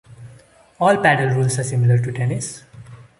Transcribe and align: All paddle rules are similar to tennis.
All 0.79 0.97
paddle 0.97 1.29
rules 1.35 1.59
are 1.59 1.63
similar 1.63 1.99
to 1.99 2.11
tennis. 2.11 2.63